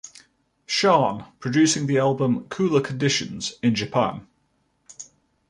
Shan, 0.65 1.25
producing 1.39 1.85
the 1.85 1.99
album 1.99 2.47
"Cooler 2.49 2.81
Conditions" 2.81 3.59
in 3.61 3.75
Japan. 3.75 4.25